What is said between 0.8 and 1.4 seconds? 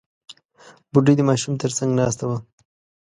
بوډۍ د